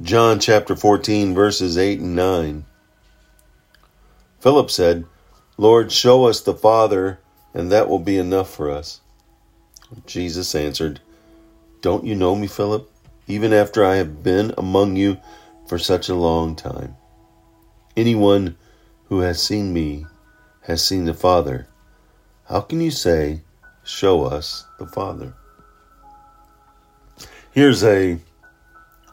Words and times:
John 0.00 0.40
chapter 0.40 0.74
14, 0.74 1.34
verses 1.34 1.76
8 1.76 2.00
and 2.00 2.16
9. 2.16 2.64
Philip 4.40 4.70
said, 4.70 5.04
Lord, 5.58 5.92
show 5.92 6.24
us 6.24 6.40
the 6.40 6.54
Father, 6.54 7.20
and 7.52 7.70
that 7.70 7.90
will 7.90 7.98
be 7.98 8.16
enough 8.16 8.52
for 8.52 8.70
us. 8.70 9.02
Jesus 10.06 10.54
answered, 10.54 11.00
Don't 11.82 12.06
you 12.06 12.14
know 12.14 12.34
me, 12.34 12.46
Philip, 12.46 12.90
even 13.26 13.52
after 13.52 13.84
I 13.84 13.96
have 13.96 14.22
been 14.22 14.54
among 14.56 14.96
you 14.96 15.18
for 15.66 15.78
such 15.78 16.08
a 16.08 16.14
long 16.14 16.56
time? 16.56 16.96
Anyone 17.94 18.56
who 19.10 19.20
has 19.20 19.42
seen 19.42 19.74
me 19.74 20.06
has 20.62 20.82
seen 20.82 21.04
the 21.04 21.12
Father. 21.12 21.68
How 22.48 22.62
can 22.62 22.80
you 22.80 22.90
say, 22.90 23.42
Show 23.84 24.24
us 24.24 24.64
the 24.78 24.86
Father? 24.86 25.34
Here's 27.50 27.84
a 27.84 28.18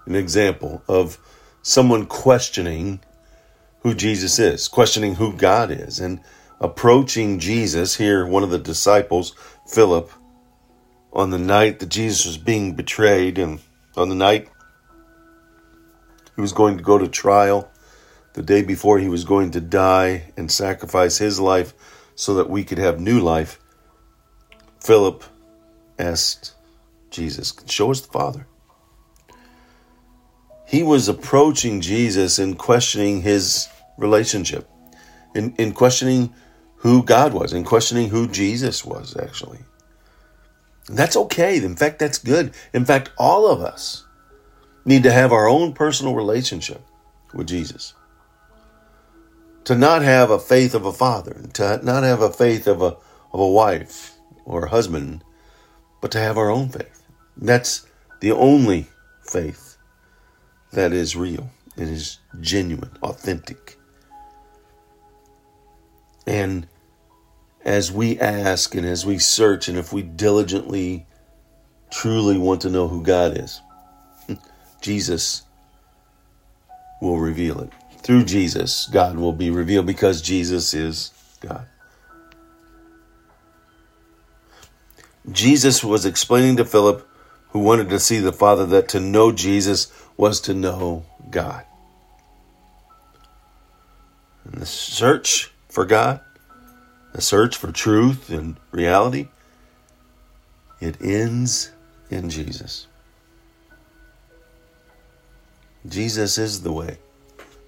an 0.09 0.15
example 0.15 0.83
of 0.87 1.19
someone 1.61 2.07
questioning 2.07 2.99
who 3.81 3.93
Jesus 3.93 4.39
is, 4.39 4.67
questioning 4.67 5.15
who 5.15 5.33
God 5.33 5.71
is, 5.71 5.99
and 5.99 6.19
approaching 6.59 7.39
Jesus. 7.39 7.95
Here, 7.95 8.25
one 8.25 8.43
of 8.43 8.49
the 8.49 8.57
disciples, 8.57 9.35
Philip, 9.67 10.11
on 11.13 11.29
the 11.29 11.37
night 11.37 11.79
that 11.79 11.89
Jesus 11.89 12.25
was 12.25 12.37
being 12.37 12.73
betrayed, 12.73 13.37
and 13.37 13.59
on 13.95 14.09
the 14.09 14.15
night 14.15 14.49
he 16.35 16.41
was 16.41 16.53
going 16.53 16.77
to 16.77 16.83
go 16.83 16.97
to 16.97 17.07
trial, 17.07 17.71
the 18.33 18.41
day 18.41 18.63
before 18.63 18.97
he 18.97 19.09
was 19.09 19.23
going 19.23 19.51
to 19.51 19.61
die 19.61 20.31
and 20.35 20.51
sacrifice 20.51 21.19
his 21.19 21.39
life 21.39 21.73
so 22.15 22.33
that 22.35 22.49
we 22.49 22.63
could 22.63 22.79
have 22.79 22.99
new 22.99 23.19
life, 23.19 23.59
Philip 24.81 25.23
asked 25.99 26.55
Jesus, 27.11 27.53
Show 27.67 27.91
us 27.91 28.01
the 28.01 28.11
Father 28.11 28.47
he 30.69 30.83
was 30.83 31.07
approaching 31.07 31.81
Jesus 31.81 32.37
and 32.37 32.55
questioning 32.55 33.23
his 33.23 33.67
relationship, 33.97 34.69
in, 35.33 35.55
in 35.55 35.71
questioning 35.71 36.31
who 36.75 37.01
God 37.03 37.33
was, 37.33 37.53
in 37.53 37.63
questioning 37.63 38.09
who 38.09 38.27
Jesus 38.27 38.85
was, 38.85 39.17
actually. 39.17 39.57
That's 40.87 41.17
okay. 41.17 41.57
In 41.57 41.75
fact, 41.75 41.97
that's 41.97 42.19
good. 42.19 42.53
In 42.71 42.85
fact, 42.85 43.09
all 43.17 43.47
of 43.47 43.61
us 43.61 44.05
need 44.85 45.01
to 45.03 45.11
have 45.11 45.31
our 45.31 45.47
own 45.47 45.73
personal 45.73 46.13
relationship 46.13 46.85
with 47.33 47.47
Jesus. 47.47 47.95
To 49.65 49.75
not 49.75 50.03
have 50.03 50.29
a 50.29 50.39
faith 50.39 50.75
of 50.75 50.85
a 50.85 50.93
father, 50.93 51.45
to 51.53 51.79
not 51.83 52.03
have 52.03 52.21
a 52.21 52.31
faith 52.31 52.67
of 52.67 52.83
a, 52.83 52.95
of 53.33 53.39
a 53.39 53.47
wife 53.47 54.15
or 54.45 54.65
a 54.65 54.69
husband, 54.69 55.23
but 55.99 56.11
to 56.11 56.19
have 56.19 56.37
our 56.37 56.51
own 56.51 56.69
faith. 56.69 57.03
That's 57.37 57.87
the 58.19 58.31
only 58.31 58.87
faith 59.23 59.68
that 60.71 60.93
is 60.93 61.15
real. 61.15 61.49
It 61.75 61.87
is 61.87 62.19
genuine, 62.41 62.91
authentic. 63.01 63.77
And 66.27 66.67
as 67.65 67.91
we 67.91 68.19
ask 68.19 68.75
and 68.75 68.85
as 68.85 69.05
we 69.05 69.17
search, 69.17 69.67
and 69.67 69.77
if 69.77 69.91
we 69.91 70.01
diligently, 70.01 71.07
truly 71.89 72.37
want 72.37 72.61
to 72.61 72.69
know 72.69 72.87
who 72.87 73.01
God 73.01 73.37
is, 73.37 73.61
Jesus 74.81 75.43
will 77.01 77.17
reveal 77.17 77.59
it. 77.61 77.71
Through 78.01 78.25
Jesus, 78.25 78.87
God 78.91 79.17
will 79.17 79.33
be 79.33 79.49
revealed 79.49 79.85
because 79.85 80.21
Jesus 80.21 80.73
is 80.73 81.11
God. 81.41 81.65
Jesus 85.31 85.83
was 85.83 86.05
explaining 86.05 86.57
to 86.57 86.65
Philip, 86.65 87.07
who 87.51 87.59
wanted 87.59 87.89
to 87.89 87.99
see 87.99 88.19
the 88.19 88.33
Father, 88.33 88.65
that 88.65 88.89
to 88.89 88.99
know 88.99 89.31
Jesus 89.31 89.91
was 90.17 90.39
to 90.41 90.53
know 90.53 91.05
God. 91.29 91.65
And 94.45 94.61
the 94.61 94.65
search 94.65 95.51
for 95.67 95.85
God, 95.85 96.21
the 97.13 97.21
search 97.21 97.55
for 97.55 97.71
truth 97.71 98.29
and 98.29 98.57
reality, 98.71 99.27
it 100.79 101.01
ends 101.01 101.71
in 102.09 102.29
Jesus. 102.29 102.87
Jesus 105.87 106.37
is 106.37 106.61
the 106.61 106.71
way, 106.71 106.97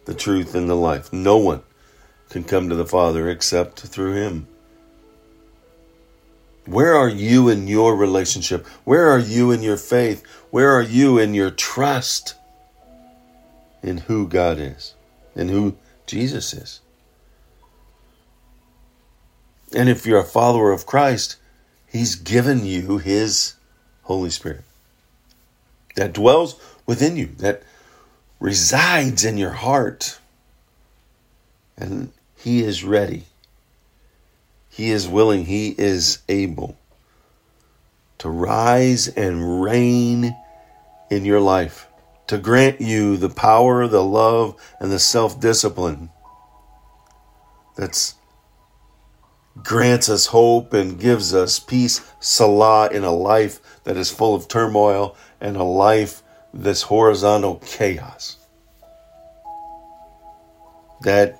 the 0.05 0.13
truth, 0.13 0.53
and 0.55 0.69
the 0.69 0.75
life. 0.75 1.11
No 1.13 1.37
one 1.37 1.63
can 2.29 2.43
come 2.43 2.69
to 2.69 2.75
the 2.75 2.85
Father 2.85 3.29
except 3.29 3.79
through 3.79 4.13
Him. 4.13 4.47
Where 6.65 6.95
are 6.95 7.09
you 7.09 7.49
in 7.49 7.67
your 7.67 7.95
relationship? 7.95 8.65
Where 8.83 9.09
are 9.09 9.19
you 9.19 9.51
in 9.51 9.61
your 9.61 9.77
faith? 9.77 10.25
Where 10.51 10.71
are 10.71 10.83
you 10.83 11.17
in 11.17 11.33
your 11.33 11.51
trust? 11.51 12.35
in 13.83 13.97
who 13.97 14.27
God 14.27 14.59
is 14.59 14.93
and 15.35 15.49
who 15.49 15.75
Jesus 16.05 16.53
is. 16.53 16.79
And 19.73 19.89
if 19.89 20.05
you're 20.05 20.19
a 20.19 20.23
follower 20.23 20.71
of 20.71 20.85
Christ, 20.85 21.37
He's 21.87 22.15
given 22.15 22.65
you 22.65 22.97
His 22.97 23.55
Holy 24.03 24.29
Spirit 24.29 24.63
that 25.95 26.13
dwells 26.13 26.59
within 26.85 27.17
you, 27.17 27.27
that 27.37 27.63
resides 28.39 29.25
in 29.25 29.37
your 29.37 29.51
heart. 29.51 30.19
And 31.77 32.11
He 32.35 32.61
is 32.61 32.83
ready, 32.83 33.23
He 34.81 34.89
is 34.89 35.07
willing, 35.07 35.45
He 35.45 35.75
is 35.77 36.23
able 36.27 36.75
to 38.17 38.29
rise 38.29 39.07
and 39.07 39.61
reign 39.61 40.35
in 41.11 41.23
your 41.23 41.39
life 41.39 41.85
to 42.25 42.39
grant 42.39 42.81
you 42.81 43.15
the 43.15 43.29
power, 43.29 43.87
the 43.87 44.03
love, 44.03 44.59
and 44.79 44.91
the 44.91 44.97
self 44.97 45.39
discipline 45.39 46.09
that 47.77 48.15
grants 49.61 50.09
us 50.09 50.25
hope 50.25 50.73
and 50.73 50.99
gives 50.99 51.31
us 51.35 51.59
peace, 51.59 52.01
salah, 52.19 52.89
in 52.89 53.03
a 53.03 53.11
life 53.11 53.83
that 53.83 53.97
is 53.97 54.09
full 54.09 54.33
of 54.33 54.47
turmoil 54.47 55.15
and 55.39 55.57
a 55.57 55.63
life 55.63 56.23
that's 56.55 56.81
horizontal 56.81 57.61
chaos. 57.63 58.35
That 61.01 61.39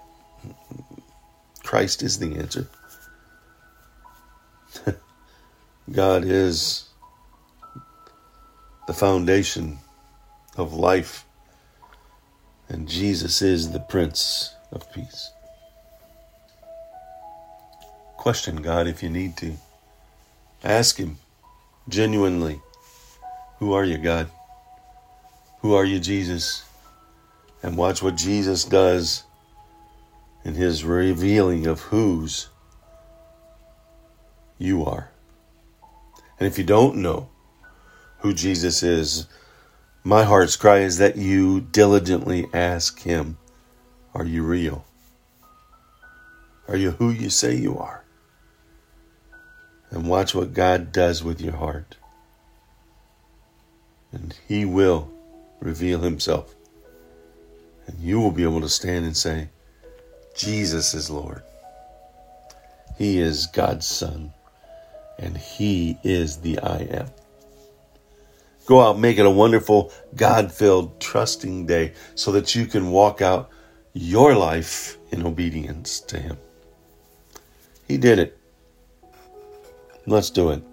Christ 1.64 2.04
is 2.04 2.20
the 2.20 2.36
answer. 2.38 2.68
God 5.92 6.24
is 6.26 6.90
the 8.88 8.94
foundation 8.94 9.78
of 10.58 10.74
life. 10.74 11.26
And 12.70 12.88
Jesus 12.88 13.42
is 13.42 13.72
the 13.72 13.80
Prince 13.80 14.56
of 14.72 14.92
Peace. 14.94 15.32
Question 18.18 18.58
God 18.58 18.88
if 18.88 19.02
you 19.02 19.10
need 19.10 19.36
to. 19.38 19.54
Ask 20.64 20.98
Him 20.98 21.18
genuinely 21.90 22.62
Who 23.60 23.74
are 23.74 23.84
you, 23.84 23.98
God? 23.98 24.30
Who 25.62 25.74
are 25.74 25.86
you, 25.86 26.00
Jesus? 26.00 26.64
And 27.64 27.78
watch 27.78 28.02
what 28.02 28.16
Jesus 28.16 28.64
does 28.66 29.24
in 30.44 30.56
His 30.56 30.84
revealing 30.84 31.68
of 31.68 31.82
whose 31.82 32.50
you 34.62 34.86
are. 34.86 35.10
And 36.40 36.48
if 36.48 36.58
you 36.58 36.64
don't 36.64 36.98
know 36.98 37.30
who 38.20 38.34
Jesus 38.34 38.84
is, 38.84 39.28
my 40.04 40.24
heart's 40.24 40.56
cry 40.56 40.80
is 40.80 40.98
that 40.98 41.16
you 41.16 41.62
diligently 41.62 42.48
ask 42.54 43.02
Him, 43.02 43.38
Are 44.14 44.26
you 44.26 44.44
real? 44.44 44.86
Are 46.68 46.78
you 46.78 46.92
who 46.92 47.10
you 47.10 47.30
say 47.30 47.56
you 47.56 47.78
are? 47.78 48.04
And 49.90 50.08
watch 50.08 50.34
what 50.34 50.54
God 50.54 50.92
does 50.92 51.24
with 51.24 51.42
your 51.42 51.56
heart. 51.56 51.98
And 54.12 54.36
He 54.48 54.66
will 54.66 55.12
reveal 55.60 56.00
Himself. 56.00 56.56
And 57.88 58.00
you 58.00 58.20
will 58.20 58.32
be 58.32 58.44
able 58.44 58.62
to 58.62 58.70
stand 58.70 59.06
and 59.06 59.18
say, 59.18 59.50
Jesus 60.36 60.94
is 60.94 61.10
Lord. 61.10 61.44
He 62.98 63.20
is 63.20 63.48
God's 63.48 63.86
Son. 63.86 64.34
And 65.22 65.38
He 65.38 65.98
is 66.04 66.38
the 66.38 66.60
I 66.60 66.80
am. 66.90 67.08
Go 68.66 68.82
out, 68.82 69.00
make 69.00 69.18
it 69.18 69.26
a 69.26 69.30
wonderful, 69.30 69.94
God 70.16 70.52
filled, 70.52 71.00
trusting 71.00 71.68
day 71.68 71.94
so 72.16 72.32
that 72.34 72.56
you 72.56 72.66
can 72.66 72.92
walk 72.92 73.22
out 73.22 73.50
your 73.94 74.36
life 74.36 74.98
in 75.12 75.26
obedience 75.26 76.00
to 76.02 76.20
Him. 76.20 76.38
He 77.88 77.98
did 77.98 78.20
it. 78.20 78.38
Let's 80.06 80.30
do 80.30 80.50
it. 80.50 80.64